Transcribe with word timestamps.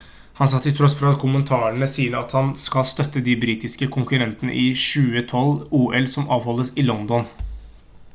han 0.37 0.49
sa 0.51 0.59
til 0.65 0.73
tross 0.77 0.95
for 0.99 1.17
kommentarene 1.23 1.89
sine 1.91 2.21
at 2.23 2.33
han 2.37 2.47
skal 2.61 2.87
støtte 2.91 3.23
de 3.27 3.35
britiske 3.43 3.89
konkurrentene 3.97 4.57
i 4.63 4.65
2012-ol 4.87 6.09
som 6.17 6.33
avholdes 6.39 6.73
i 6.73 6.87
london 6.89 7.31